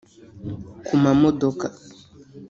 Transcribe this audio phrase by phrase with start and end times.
[0.85, 1.67] ku mamodoka